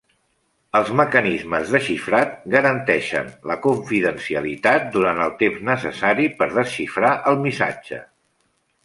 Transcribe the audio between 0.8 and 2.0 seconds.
mecanismes de